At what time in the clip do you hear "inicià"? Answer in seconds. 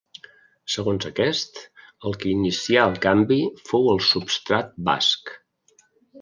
2.31-2.87